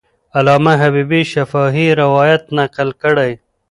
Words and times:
علامه 0.37 0.73
حبیبي 0.81 1.21
شفاهي 1.33 1.87
روایت 2.01 2.43
نقل 2.57 2.89
کړی. 3.01 3.31